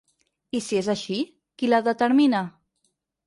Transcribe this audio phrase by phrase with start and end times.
[0.59, 1.17] I si és així,
[1.61, 2.43] qui la determina?